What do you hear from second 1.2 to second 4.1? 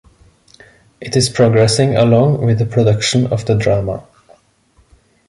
progressing along with the production of the drama.